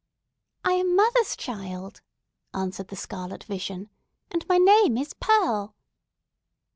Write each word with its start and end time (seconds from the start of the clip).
"I 0.65 0.71
am 0.73 0.95
mother's 0.95 1.35
child," 1.35 2.01
answered 2.55 2.87
the 2.87 2.95
scarlet 2.95 3.43
vision, 3.43 3.91
"and 4.31 4.43
my 4.47 4.57
name 4.57 4.97
is 4.97 5.13
Pearl!" 5.13 5.75